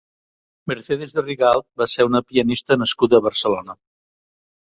Mercedes 0.69 1.11
de 1.17 1.23
Rigalt 1.25 1.67
va 1.81 1.87
ser 1.95 2.07
una 2.09 2.23
pianista 2.31 2.77
nascuda 2.85 3.19
a 3.19 3.27
Barcelona. 3.27 3.77